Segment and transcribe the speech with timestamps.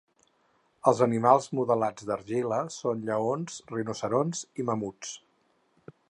[0.91, 5.13] Els animals modelats d'argila són lleons, rinoceronts i mamuts.